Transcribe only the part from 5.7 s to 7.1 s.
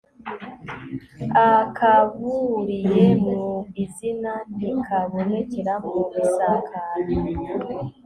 mu isakara